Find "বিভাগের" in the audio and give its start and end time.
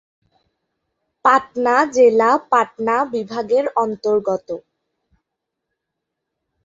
3.13-3.65